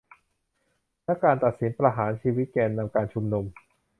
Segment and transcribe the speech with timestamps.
[1.03, 3.45] และการตัดสินประหารชีวิตแกนนำการชุมนุม